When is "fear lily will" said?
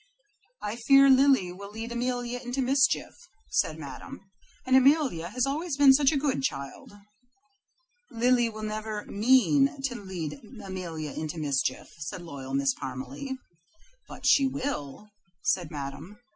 0.77-1.69